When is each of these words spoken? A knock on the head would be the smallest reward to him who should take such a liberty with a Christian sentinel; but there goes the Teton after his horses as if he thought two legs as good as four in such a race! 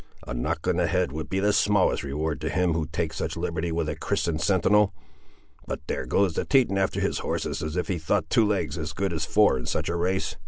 A 0.25 0.33
knock 0.33 0.67
on 0.67 0.77
the 0.77 0.87
head 0.87 1.11
would 1.11 1.29
be 1.29 1.39
the 1.39 1.53
smallest 1.53 2.01
reward 2.01 2.41
to 2.41 2.49
him 2.49 2.73
who 2.73 2.85
should 2.85 2.93
take 2.93 3.13
such 3.13 3.35
a 3.35 3.39
liberty 3.39 3.71
with 3.71 3.87
a 3.87 3.95
Christian 3.95 4.39
sentinel; 4.39 4.95
but 5.67 5.81
there 5.85 6.07
goes 6.07 6.33
the 6.33 6.43
Teton 6.43 6.75
after 6.79 6.99
his 6.99 7.19
horses 7.19 7.61
as 7.61 7.77
if 7.77 7.87
he 7.87 7.99
thought 7.99 8.27
two 8.27 8.47
legs 8.47 8.79
as 8.79 8.93
good 8.93 9.13
as 9.13 9.25
four 9.25 9.59
in 9.59 9.67
such 9.67 9.89
a 9.89 9.95
race! 9.95 10.35